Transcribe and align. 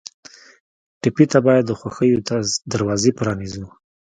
ټپي 1.01 1.25
ته 1.31 1.39
باید 1.47 1.63
د 1.67 1.71
خوښیو 1.79 2.23
دروازې 2.73 3.11
پرانیزو. 3.19 3.65